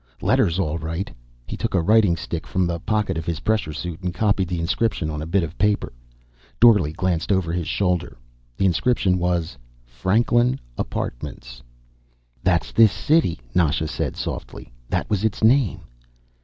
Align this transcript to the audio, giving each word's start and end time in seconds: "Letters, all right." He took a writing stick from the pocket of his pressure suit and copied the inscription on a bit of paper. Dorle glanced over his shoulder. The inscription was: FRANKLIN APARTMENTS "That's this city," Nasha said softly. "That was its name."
"Letters, 0.19 0.57
all 0.57 0.79
right." 0.79 1.11
He 1.45 1.55
took 1.55 1.75
a 1.75 1.81
writing 1.83 2.17
stick 2.17 2.47
from 2.47 2.65
the 2.65 2.79
pocket 2.79 3.19
of 3.19 3.25
his 3.27 3.41
pressure 3.41 3.71
suit 3.71 4.01
and 4.01 4.11
copied 4.11 4.47
the 4.47 4.59
inscription 4.59 5.11
on 5.11 5.21
a 5.21 5.27
bit 5.27 5.43
of 5.43 5.59
paper. 5.59 5.93
Dorle 6.59 6.91
glanced 6.91 7.31
over 7.31 7.53
his 7.53 7.67
shoulder. 7.67 8.17
The 8.57 8.65
inscription 8.65 9.19
was: 9.19 9.59
FRANKLIN 9.85 10.59
APARTMENTS 10.75 11.61
"That's 12.41 12.71
this 12.71 12.91
city," 12.91 13.41
Nasha 13.53 13.87
said 13.87 14.15
softly. 14.15 14.73
"That 14.89 15.07
was 15.07 15.23
its 15.23 15.43
name." 15.43 15.81